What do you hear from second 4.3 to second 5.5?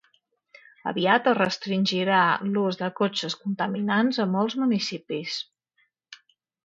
molts municipis.